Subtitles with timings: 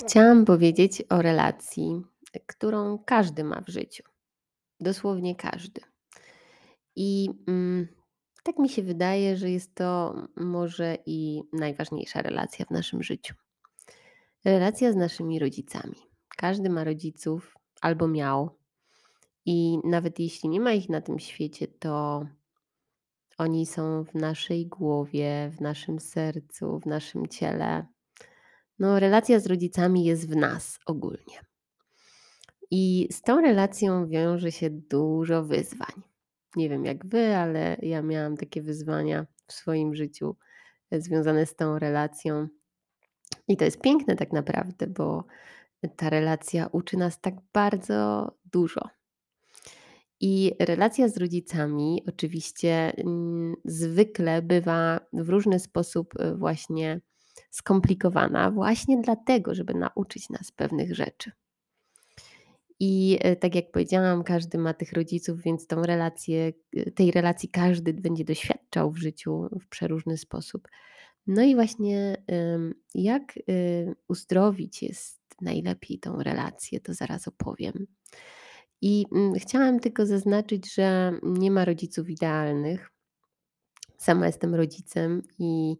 [0.00, 2.02] Chciałam powiedzieć o relacji,
[2.46, 4.02] którą każdy ma w życiu.
[4.80, 5.80] Dosłownie każdy.
[6.96, 7.88] I mm,
[8.42, 13.34] tak mi się wydaje, że jest to może i najważniejsza relacja w naszym życiu.
[14.44, 15.96] Relacja z naszymi rodzicami.
[16.36, 18.50] Każdy ma rodziców albo miał.
[19.46, 22.26] I nawet jeśli nie ma ich na tym świecie, to
[23.38, 27.86] oni są w naszej głowie, w naszym sercu, w naszym ciele.
[28.78, 31.44] No, relacja z rodzicami jest w nas ogólnie.
[32.70, 36.02] I z tą relacją wiąże się dużo wyzwań.
[36.56, 40.36] Nie wiem jak wy, ale ja miałam takie wyzwania w swoim życiu
[40.90, 42.48] e, związane z tą relacją.
[43.48, 45.24] I to jest piękne tak naprawdę, bo
[45.96, 48.80] ta relacja uczy nas tak bardzo dużo.
[50.20, 57.00] I relacja z rodzicami oczywiście mm, zwykle bywa w różny sposób e, właśnie
[57.50, 61.32] skomplikowana, właśnie dlatego, żeby nauczyć nas pewnych rzeczy.
[62.80, 67.48] I e, tak jak powiedziałam, każdy ma tych rodziców, więc tą relację, e, tej relacji
[67.48, 70.68] każdy będzie doświadczał w życiu w przeróżny sposób.
[71.26, 72.16] No i właśnie
[72.94, 77.86] jak y, uzdrowić jest najlepiej tą relację, to zaraz opowiem.
[78.82, 82.90] I mm, chciałam tylko zaznaczyć, że nie ma rodziców idealnych.
[83.98, 85.76] Sama jestem rodzicem i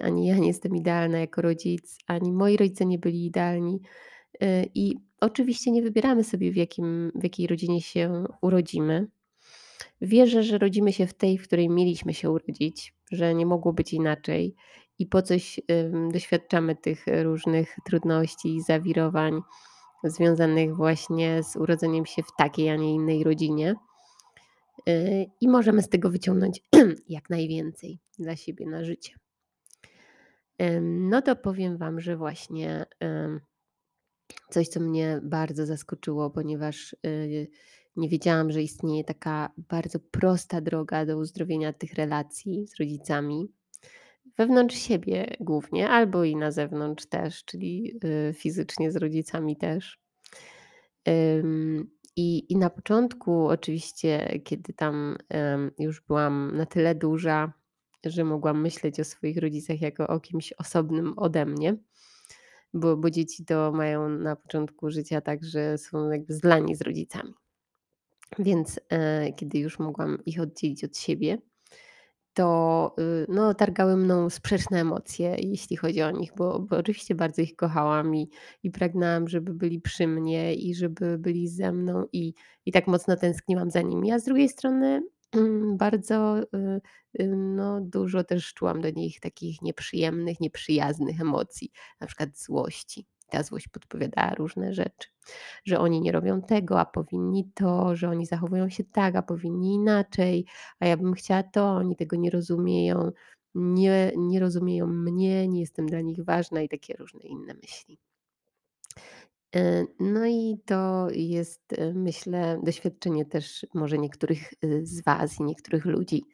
[0.00, 3.80] ani ja nie jestem idealna jako rodzic, ani moi rodzice nie byli idealni.
[4.42, 9.06] Y, I oczywiście nie wybieramy sobie, w, jakim, w jakiej rodzinie się urodzimy.
[10.00, 13.92] Wierzę, że rodzimy się w tej, w której mieliśmy się urodzić, że nie mogło być
[13.92, 14.54] inaczej
[14.98, 15.60] i po coś
[16.12, 19.40] doświadczamy tych różnych trudności i zawirowań
[20.04, 23.74] związanych właśnie z urodzeniem się w takiej, a nie innej rodzinie.
[24.88, 26.62] Y, I możemy z tego wyciągnąć
[27.08, 29.21] jak najwięcej dla siebie na życie.
[30.82, 32.86] No to powiem Wam, że właśnie
[34.50, 37.48] coś, co mnie bardzo zaskoczyło, ponieważ y,
[37.96, 43.52] nie wiedziałam, że istnieje taka bardzo prosta droga do uzdrowienia tych relacji z rodzicami.
[44.38, 47.98] Wewnątrz siebie głównie, albo i na zewnątrz też, czyli
[48.30, 50.02] y, fizycznie z rodzicami też.
[52.16, 55.16] I, I na początku, oczywiście, kiedy tam
[55.78, 57.52] już byłam na tyle duża,
[58.10, 61.76] że mogłam myśleć o swoich rodzicach jako o kimś osobnym ode mnie,
[62.74, 67.34] bo, bo dzieci to mają na początku życia tak, że są jakby zlani z rodzicami.
[68.38, 71.38] Więc e, kiedy już mogłam ich oddzielić od siebie,
[72.34, 77.42] to y, no, targały mną sprzeczne emocje, jeśli chodzi o nich, bo, bo oczywiście bardzo
[77.42, 78.30] ich kochałam i,
[78.62, 82.34] i pragnęłam, żeby byli przy mnie i żeby byli ze mną i,
[82.66, 84.12] i tak mocno tęskniłam za nimi.
[84.12, 85.02] A z drugiej strony
[85.76, 86.80] bardzo y,
[87.20, 91.70] y, no, dużo też czułam do nich takich nieprzyjemnych, nieprzyjaznych emocji,
[92.00, 95.08] na przykład złości ta złość podpowiadała różne rzeczy,
[95.64, 99.74] że oni nie robią tego, a powinni to, że oni zachowują się tak, a powinni
[99.74, 100.46] inaczej,
[100.80, 103.12] a ja bym chciała to, oni tego nie rozumieją,
[103.54, 107.98] nie, nie rozumieją mnie, nie jestem dla nich ważna i takie różne inne myśli.
[109.56, 115.42] E, no i to jest, e, myślę, doświadczenie też może niektórych e, z Was i
[115.42, 116.24] niektórych ludzi,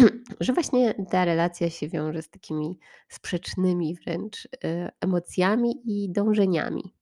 [0.40, 2.78] że właśnie ta relacja się wiąże z takimi
[3.08, 4.48] sprzecznymi wręcz
[5.00, 6.94] emocjami i dążeniami.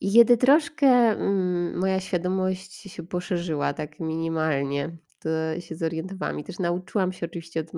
[0.00, 6.58] I kiedy troszkę mm, moja świadomość się poszerzyła tak minimalnie, to się zorientowałam i też
[6.58, 7.72] nauczyłam się oczywiście od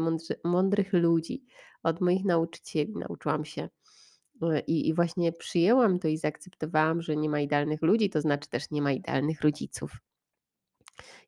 [0.44, 1.44] mądrych ludzi,
[1.82, 3.68] od moich nauczycieli nauczyłam się.
[4.42, 8.48] E, I, I właśnie przyjęłam to i zaakceptowałam, że nie ma idealnych ludzi, to znaczy
[8.48, 9.96] też nie ma idealnych rodziców.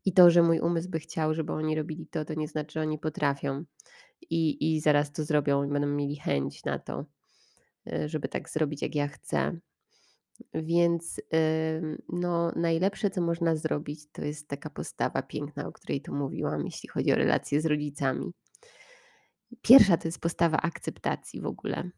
[0.04, 2.80] I to, że mój umysł by chciał, żeby oni robili to, to nie znaczy, że
[2.80, 3.64] oni potrafią.
[4.30, 7.04] I, i zaraz to zrobią i będą mieli chęć na to,
[7.92, 9.58] e, żeby tak zrobić, jak ja chcę.
[10.54, 11.20] Więc
[12.08, 16.88] no, najlepsze, co można zrobić, to jest taka postawa piękna, o której tu mówiłam, jeśli
[16.88, 18.32] chodzi o relacje z rodzicami.
[19.62, 21.90] Pierwsza to jest postawa akceptacji w ogóle,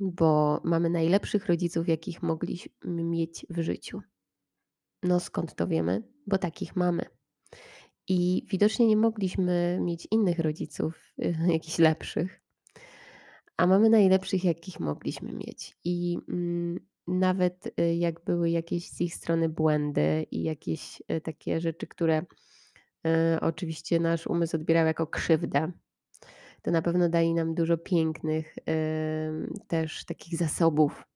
[0.00, 4.00] bo mamy najlepszych rodziców, jakich mogliśmy mieć w życiu.
[5.02, 6.02] No skąd to wiemy?
[6.26, 7.04] Bo takich mamy.
[8.08, 11.14] I widocznie nie mogliśmy mieć innych rodziców,
[11.54, 12.40] jakichś lepszych,
[13.56, 15.76] a mamy najlepszych, jakich mogliśmy mieć.
[15.84, 21.60] I mm, nawet y, jak były jakieś z ich strony błędy i jakieś y, takie
[21.60, 22.22] rzeczy, które
[23.06, 25.72] y, oczywiście nasz umysł odbierał jako krzywdę,
[26.62, 28.56] to na pewno dali nam dużo pięknych
[29.68, 31.06] też takich zasobów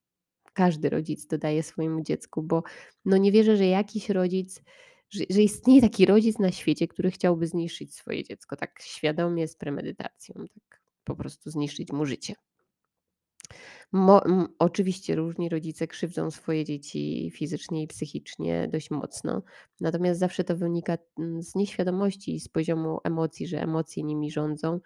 [0.55, 2.63] każdy rodzic dodaje swojemu dziecku, bo
[3.05, 4.63] no nie wierzę, że jakiś rodzic,
[5.11, 9.57] że, że istnieje taki rodzic na świecie, który chciałby zniszczyć swoje dziecko tak świadomie, z
[9.57, 12.35] premedytacją, tak po prostu zniszczyć mu życie.
[13.93, 19.43] Mo m oczywiście różni rodzice krzywdzą swoje dzieci fizycznie i psychicznie dość mocno,
[19.81, 24.81] natomiast zawsze to wynika, mm, z nieświadomości i z poziomu emocji, że emocje nimi rządzą,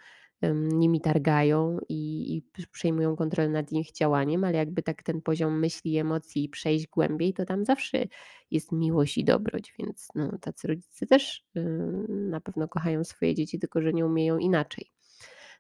[0.72, 2.42] nimi targają i i
[2.72, 7.44] przejmują kontrolę nad ich działaniem, ale jakby tak ten poziom myśli emocji przejść głębiej, to
[7.44, 8.04] tam zawsze
[8.50, 11.44] jest miłość i dobroć, więc no, tacy rodzice też,
[12.08, 14.90] na pewno kochają swoje dzieci, tylko że nie umieją inaczej.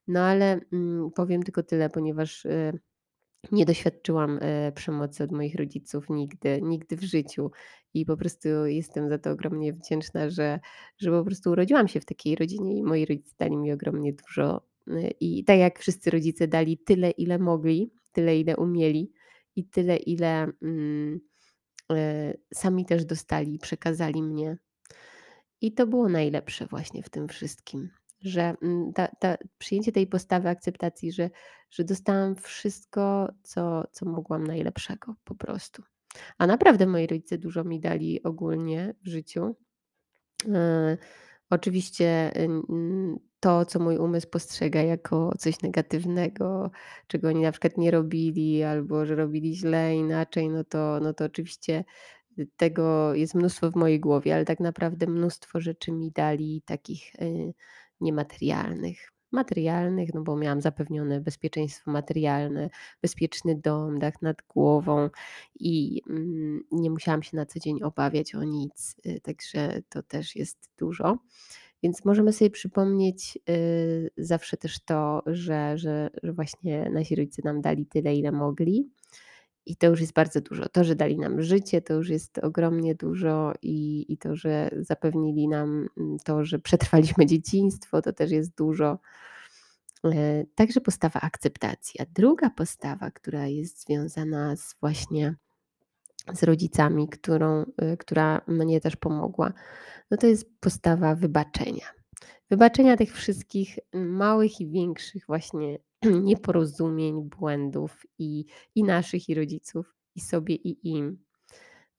[0.08, 2.78] No ale, mm, powiem tylko tyle, ponieważ, yy,
[3.52, 7.50] nie doświadczyłam, yy, przemocy od moich rodziców nigdy, nigdy w życiu
[7.94, 10.60] i po prostu jestem za to ogromnie wdzięczna, że
[10.98, 14.66] że po prostu urodziłam się w takiej rodzinie i moi rodzice dali mi ogromnie dużo.
[14.86, 19.12] Yy, I tak jak wszyscy rodzice dali tyle, ile mogli, tyle, ile umieli
[19.56, 21.20] i tyle, ile, mm,
[21.90, 21.96] yy,
[22.54, 24.58] sami też dostali przekazali mnie.
[25.60, 27.90] I to było najlepsze właśnie w tym wszystkim,
[28.24, 31.30] że, mm, ta ta przyjęcie tej postawy akceptacji, że
[31.70, 35.82] że dostałam wszystko, co co mogłam najlepszego po prostu.
[36.38, 39.56] A naprawdę moi rodzice dużo mi dali ogólnie w życiu.
[40.46, 40.98] Yy,
[41.50, 42.32] oczywiście,
[43.44, 46.70] to, co mój umysł postrzega jako coś negatywnego,
[47.06, 51.24] czego oni na przykład nie robili albo że robili źle, inaczej, no to no to
[51.24, 51.84] oczywiście,
[52.38, 57.12] y, tego jest mnóstwo w mojej głowie, ale tak naprawdę mnóstwo rzeczy mi dali takich,
[57.20, 57.52] yy,
[58.04, 59.10] niematerialnych.
[59.32, 62.70] Materialnych, no bo miałam zapewnione bezpieczeństwo materialne,
[63.02, 65.10] bezpieczny dom, dach nad głową
[65.60, 70.36] i, mm, nie musiałam się na co dzień obawiać o nic, yy, także to też
[70.36, 71.18] jest dużo.
[71.82, 77.60] Więc możemy sobie przypomnieć, yy, zawsze też to, że że że właśnie nasi rodzice nam
[77.60, 78.90] dali tyle, ile mogli
[79.66, 80.68] i to już jest bardzo dużo.
[80.68, 85.48] To, że dali nam życie, to już jest ogromnie dużo i i to, że zapewnili
[85.48, 88.98] nam, mm, to, że przetrwaliśmy dzieciństwo, to też jest dużo.
[90.04, 92.00] Yy, także postawa akceptacji.
[92.00, 95.34] A druga postawa, która jest związana z właśnie
[96.32, 99.52] z rodzicami, którą yy, która mnie też pomogła,
[100.10, 101.86] no to jest postawa wybaczenia.
[102.50, 105.78] Wybaczenia tych wszystkich małych i większych właśnie
[106.22, 111.24] nieporozumień, błędów i i naszych, i rodziców, i sobie, i im.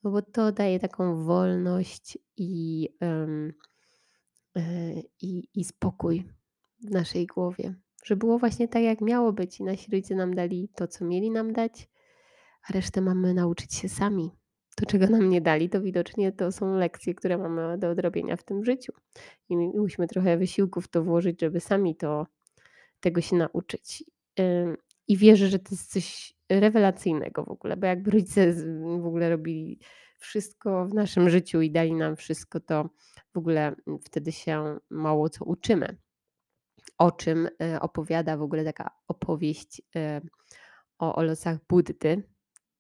[0.04, 2.82] No bo to daje taką wolność i,
[4.56, 6.26] yy, i i spokój
[6.80, 10.70] w naszej głowie, że było właśnie tak, jak miało być i nasi rodzice nam dali
[10.76, 11.90] to, co mieli nam dać,
[12.70, 14.32] a resztę mamy nauczyć się sami.
[14.76, 18.44] To, czego nam nie dali, to widocznie to są lekcje, które mamy do odrobienia w
[18.44, 18.94] tym życiu
[19.50, 22.26] i my musimy trochę wysiłku w to włożyć, żeby sami to
[23.00, 24.04] tego się nauczyć.
[25.08, 28.54] I wierzę, że to jest coś rewelacyjnego w ogóle, bo jakby rodzice
[29.02, 29.80] w ogóle robili
[30.20, 32.90] wszystko w naszym życiu i dali nam wszystko, to
[33.34, 35.98] w ogóle, mm, wtedy się mało co uczymy.
[36.98, 40.22] O czym, yy, opowiada w ogóle taka opowieść, yy,
[41.00, 42.24] o o losach Buddy,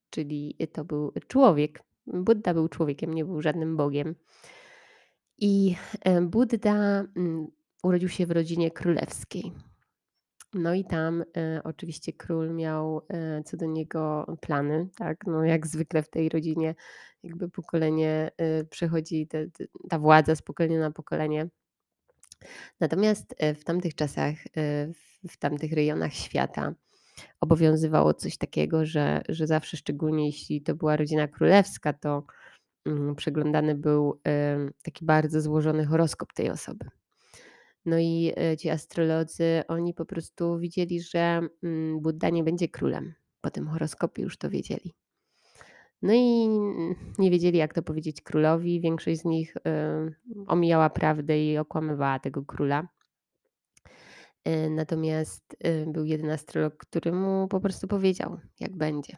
[0.10, 1.84] czyli to był człowiek.
[2.08, 4.16] Budda był człowiekiem, nie był żadnym bogiem.
[5.38, 5.76] I,
[6.06, 6.74] yy, Budda,
[7.16, 7.48] mm,
[7.84, 9.52] urodził się w rodzinie królewskiej.
[10.56, 15.68] No i tam, yy, oczywiście król miał, yy, co do niego plany, tak, no jak
[15.68, 16.75] zwykle w tej rodzinie
[17.24, 21.50] jakby pokolenie, yy, przechodzi te te ta władza z pokolenia na pokolenie.
[22.80, 26.74] Natomiast, yy, w tamtych czasach, yy, w w tamtych rejonach świata
[27.42, 32.26] obowiązywało coś takiego, że że zawsze, szczególnie jeśli to była rodzina królewska, to,
[32.85, 36.85] mm, przeglądany był, yy, taki bardzo złożony horoskop tej osoby.
[37.85, 43.13] No i, yy, ci astrolodzy, oni po prostu widzieli, że, mm, Budda nie będzie królem.
[43.42, 44.94] Po tym horoskopie już to wiedzieli.
[46.01, 46.47] No i
[47.18, 48.81] nie wiedzieli, jak to powiedzieć królowi.
[48.81, 50.15] Większość z nich, yy,
[50.47, 52.87] omijała prawdę i okłamywała tego króla.
[54.45, 59.18] Yy, natomiast, był jeden astrolog, który mu po prostu powiedział, jak będzie,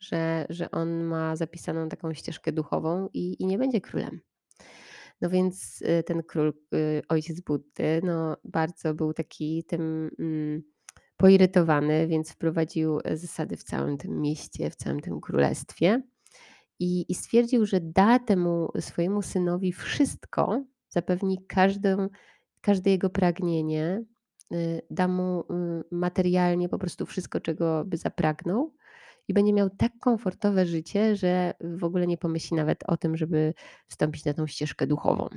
[0.00, 4.20] że że on ma zapisaną taką ścieżkę duchową i i nie będzie królem.
[5.24, 10.62] No więc, yy, ten król, yy, ojciec Buddy, no bardzo był taki tym, mm,
[11.16, 16.02] poirytowany, więc wprowadził, yy, zasady w całym tym mieście, w całym tym królestwie
[16.78, 22.08] i i stwierdził, że da temu swojemu synowi wszystko, zapewni każdą
[22.60, 24.04] każde jego pragnienie,
[24.50, 25.44] yy, da mu,
[25.90, 28.74] materialnie po prostu wszystko, czego by zapragnął
[29.28, 33.54] i będzie miał tak komfortowe życie, że w ogóle nie pomyśli nawet o tym, żeby
[33.88, 35.28] wstąpić na tą ścieżkę duchową.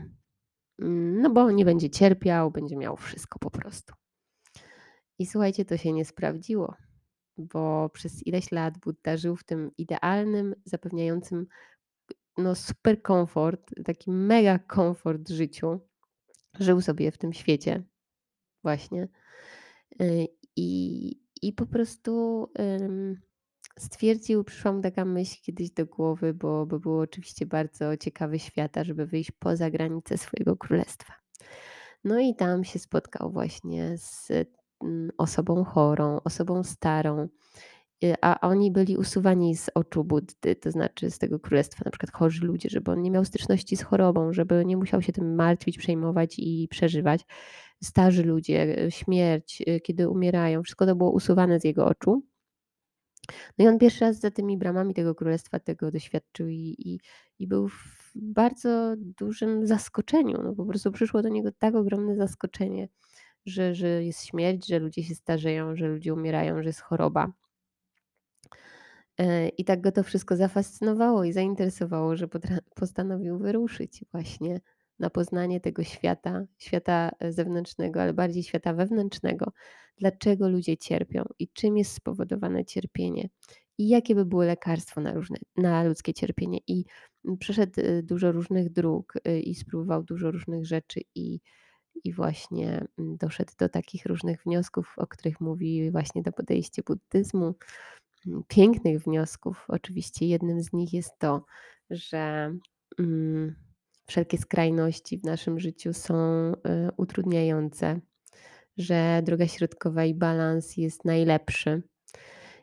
[0.80, 3.94] Mm, no bo nie będzie cierpiał, będzie miał wszystko po prostu.
[5.20, 6.76] I słuchajcie, to się nie sprawdziło,
[7.38, 11.48] bo przez ileś lat Budda żył w tym idealnym, zapewniającym,
[12.38, 15.80] no super komfort, taki mega komfort życiu.
[16.60, 17.84] Żył sobie w tym świecie
[18.64, 19.08] właśnie.
[20.00, 22.48] Yy, i i po prostu,
[23.78, 28.84] stwierdził przyszła mu taka myśl kiedyś do głowy, bo bo był oczywiście bardzo ciekawy świata,
[28.84, 31.14] żeby wyjść poza granice swojego królestwa.
[32.04, 34.32] No i tam się spotkał właśnie z,
[34.84, 37.28] mm, osobą chorą, osobą starą,
[38.04, 42.12] y, a oni byli usuwani z oczu Buddy, to znaczy z tego królestwa, na przykład
[42.12, 45.78] chorzy ludzie, żeby on nie miał styczności z chorobą, żeby nie musiał się tym martwić,
[45.78, 47.26] przejmować i przeżywać.
[47.84, 52.24] Starzy ludzie, y, śmierć, y, kiedy umierają, wszystko to było usuwane z jego oczu.
[53.58, 57.00] No i on pierwszy raz za tymi bramami tego królestwa tego doświadczył i i
[57.40, 60.42] i był w bardzo dużym zaskoczeniu.
[60.44, 62.90] No, po prostu przyszło do niego tak ogromne zaskoczenie,
[63.46, 67.32] że że jest śmierć, że ludzie się starzeją, że ludzie umierają, że jest choroba.
[69.20, 72.28] E, I tak go to wszystko zafascynowało i zainteresowało, że
[72.76, 74.62] postanowił wyruszyć właśnie
[75.00, 79.52] na poznanie tego świata, świata, e, zewnętrznego, ale bardziej świata wewnętrznego.
[79.98, 83.30] Dlaczego ludzie cierpią i czym jest spowodowane cierpienie
[83.78, 86.60] i jakie by było lekarstwo na różne na ludzkie cierpienie.
[86.68, 86.86] I,
[87.40, 91.40] przeszedł, y, dużo różnych dróg, y, i spróbował dużo różnych rzeczy i
[92.04, 97.56] i właśnie, mm, doszedł do takich różnych wniosków, o których mówi właśnie to podejście buddyzmu.
[98.28, 99.66] Mm, pięknych wniosków.
[99.68, 101.46] Oczywiście jednym z nich jest to,
[101.90, 102.54] że,
[103.00, 103.56] mm,
[104.08, 106.16] wszelkie skrajności w naszym życiu są,
[106.54, 106.56] y,
[106.98, 108.00] utrudniające,
[108.78, 111.84] że droga środkowa i balans jest najlepszy.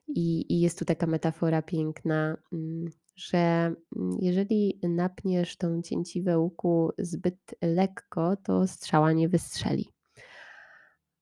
[0.09, 2.85] I i jest tu taka metafora piękna, mm,
[3.17, 9.89] że, mm, jeżeli napniesz tą cięciwę łuku zbyt lekko, to strzała nie wystrzeli.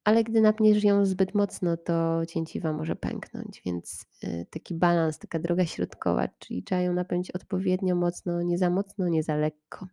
[0.04, 5.38] Ale gdy napniesz ją zbyt mocno, to cięciwa może pęknąć, więc, y, taki balans, taka
[5.38, 9.86] droga środkowa, czyli trzeba ją napiąć odpowiednio mocno, nie za mocno, nie za lekko.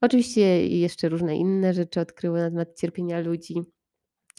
[0.00, 3.62] Oczywiście jeszcze różne inne rzeczy odkryły na temat cierpienia ludzi,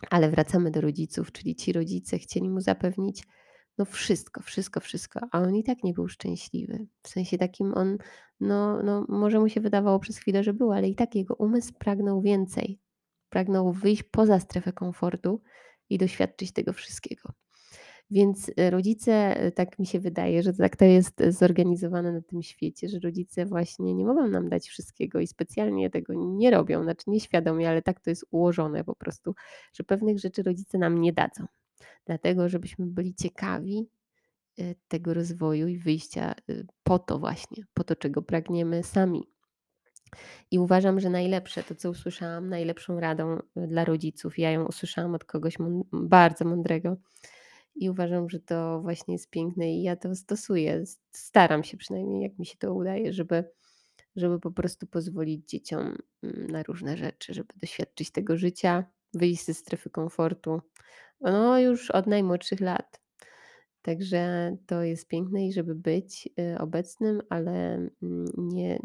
[0.10, 3.24] ale wracamy do rodziców, czyli ci rodzice chcieli mu zapewnić,
[3.78, 6.88] no wszystko, wszystko, wszystko, a on i tak nie był szczęśliwy.
[7.02, 7.98] W sensie takim on,
[8.40, 11.74] no no może mu się wydawało przez chwilę, że był, ale i tak jego umysł
[11.80, 12.80] pragnął więcej.
[13.30, 15.42] Pragnął wyjść poza strefę komfortu
[15.90, 17.34] i doświadczyć tego wszystkiego.
[18.12, 22.42] Więc, y, rodzice, y, tak mi się wydaje, że tak to jest zorganizowane na tym
[22.44, 27.04] świecie, że rodzice właśnie nie mogą nam dać wszystkiego i specjalnie tego nie robią, znaczy
[27.10, 29.36] nieświadomie, ale tak to jest ułożone po prostu,
[29.74, 31.46] że pewnych rzeczy rodzice nam nie dadzą.
[32.06, 33.90] Dlatego, żebyśmy byli ciekawi,
[34.60, 36.36] y, tego rozwoju i wyjścia,
[36.84, 39.24] po to właśnie, po to, czego pragniemy sami.
[40.52, 45.24] I uważam, że najlepsze, to co usłyszałam, najlepszą radą, dla rodziców, ja ją usłyszałam od
[45.26, 46.98] kogoś mą bardzo mądrego
[47.78, 50.84] i uważam, że to właśnie jest piękne i ja to stosuję.
[51.12, 53.44] Staram się przynajmniej, jak mi się to udaje, żeby
[54.16, 59.54] żeby po prostu pozwolić dzieciom, mm, na różne rzeczy, żeby doświadczyć tego życia, wyjść ze
[59.54, 60.62] strefy komfortu,
[61.22, 63.02] no już od najmłodszych lat.
[63.82, 68.80] Także to jest piękne i żeby być, y, obecnym, ale, mm, nie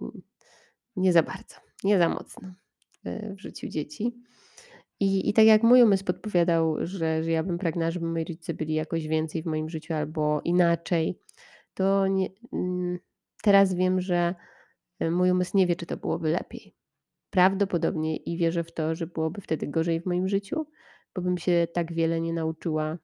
[0.96, 2.54] nie za bardzo, nie za mocno,
[3.06, 4.22] y, w życiu dzieci.
[5.00, 8.54] I i tak jak mój umysł podpowiadał, że że ja bym pragnęła, żeby moi rodzice
[8.54, 11.18] byli jakoś więcej w moim życiu albo inaczej,
[11.74, 12.98] to nie mm,
[13.42, 14.34] teraz wiem, że,
[15.02, 16.74] y, mój umysł nie wie, czy to byłoby lepiej.
[17.30, 20.66] Prawdopodobnie i wierzę w to, że byłoby wtedy gorzej w moim życiu,
[21.14, 22.98] bo bym się tak wiele nie nauczyła,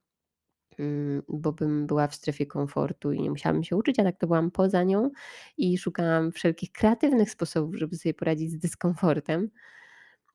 [0.78, 4.26] mm, bo bym była w strefie komfortu i nie musiałabym się uczyć, a tak to
[4.26, 5.10] byłam poza nią
[5.58, 9.50] i szukałam wszelkich kreatywnych sposobów, żeby sobie poradzić z dyskomfortem.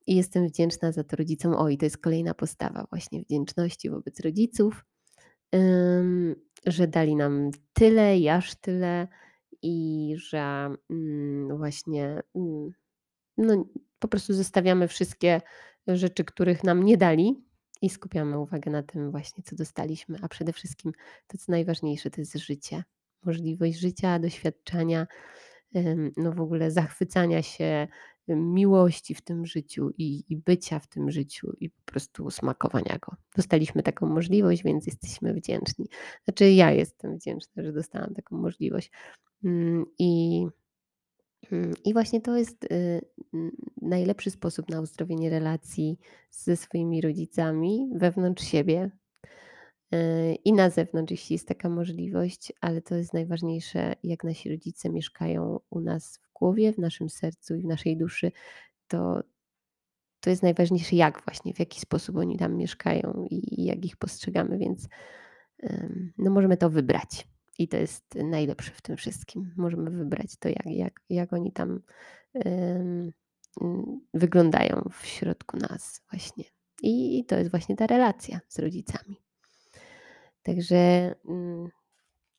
[0.06, 1.54] I jestem wdzięczna za to rodzicom.
[1.54, 4.84] O, i to jest kolejna postawa właśnie wdzięczności wobec rodziców,
[6.66, 9.08] że dali nam tyle i aż tyle
[9.62, 12.70] i że, mm, właśnie, mm,
[13.36, 13.64] no
[13.98, 15.40] po prostu zostawiamy wszystkie
[15.86, 17.44] rzeczy, których nam nie dali
[17.82, 20.92] i skupiamy uwagę na tym właśnie, co dostaliśmy, a przede wszystkim
[21.26, 22.84] to, co najważniejsze, to jest życie.
[23.24, 25.06] Możliwość życia, doświadczania,
[26.16, 27.88] no w ogóle zachwycania się,
[28.28, 33.16] miłości w tym życiu i i bycia w tym życiu i po prostu smakowania go.
[33.36, 35.86] Dostaliśmy taką możliwość, więc jesteśmy wdzięczni.
[36.24, 38.90] Znaczy ja jestem wdzięczna, że dostałam taką możliwość.
[39.44, 40.46] Mm, i
[41.52, 43.00] mm, i właśnie to jest, y,
[43.82, 45.98] najlepszy sposób na uzdrowienie relacji
[46.30, 48.90] ze swoimi rodzicami wewnątrz siebie,
[50.44, 55.60] i na zewnątrz, jeśli jest taka możliwość, ale to jest najważniejsze, jak nasi rodzice mieszkają
[55.70, 58.32] u nas w głowie, w naszym sercu i w naszej duszy,
[58.88, 59.22] to
[60.20, 63.96] to jest najważniejsze, jak właśnie, w jaki sposób oni tam mieszkają i i jak ich
[63.96, 64.88] postrzegamy, więc,
[66.18, 67.28] no możemy to wybrać.
[67.58, 69.54] I to jest najlepsze w tym wszystkim.
[69.56, 71.80] Możemy wybrać to, jak jak jak oni tam,
[72.34, 73.12] mm,
[74.14, 76.44] wyglądają w środku nas właśnie.
[76.82, 79.23] I to jest właśnie ta relacja z rodzicami.
[80.44, 81.68] Także, mm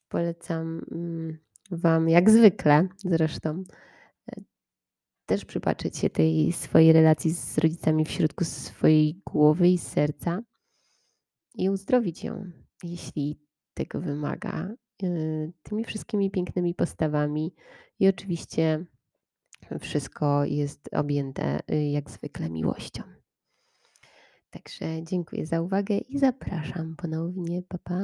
[0.10, 1.38] polecam, mm,
[1.72, 3.64] Wam jak zwykle zresztą,
[4.32, 4.42] e,
[5.26, 10.42] też przypatrzeć się tej swojej relacji z rodzicami w środku swojej głowy i serca
[11.56, 12.52] i uzdrowić ją,
[12.84, 13.40] jeśli
[13.74, 14.70] tego wymaga,
[15.04, 17.54] y, tymi wszystkimi pięknymi postawami
[18.00, 18.86] i oczywiście
[19.80, 23.04] wszystko jest objęte, y, jak zwykle miłością.
[24.56, 27.62] Także dziękuję za uwagę i zapraszam ponownie.
[27.62, 27.96] Pa, pa.